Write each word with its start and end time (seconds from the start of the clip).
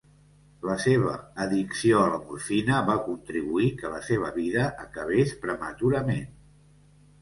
La 0.69 0.77
seva 0.85 1.11
addicció 1.45 1.99
a 2.05 2.09
la 2.15 2.17
morfina 2.25 2.81
va 2.89 2.97
contribuir 3.11 3.71
que 3.85 3.95
la 3.99 4.03
seva 4.11 4.35
vida 4.43 4.69
acabés 4.89 5.39
prematurament. 5.47 6.31